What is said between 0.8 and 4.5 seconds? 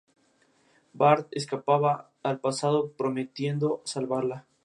Bart escapa al pasado, prometiendo salvarla.